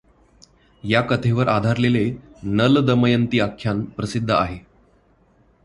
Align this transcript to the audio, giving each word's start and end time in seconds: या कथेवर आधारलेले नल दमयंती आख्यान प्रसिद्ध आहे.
या 0.83 1.01
कथेवर 1.01 1.47
आधारलेले 1.47 2.03
नल 2.43 2.85
दमयंती 2.85 3.39
आख्यान 3.39 3.83
प्रसिद्ध 3.85 4.31
आहे. 4.31 4.57